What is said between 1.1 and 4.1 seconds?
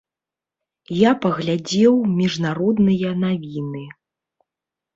паглядзеў міжнародныя навіны.